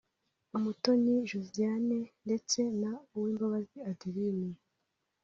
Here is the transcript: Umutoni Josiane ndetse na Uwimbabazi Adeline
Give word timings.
Umutoni 0.57 1.13
Josiane 1.29 1.99
ndetse 2.25 2.59
na 2.81 2.91
Uwimbabazi 3.15 3.77
Adeline 3.89 4.55